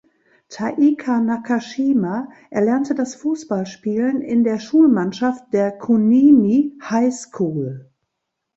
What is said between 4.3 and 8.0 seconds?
der Schulmannschaft der "Kunimi High School".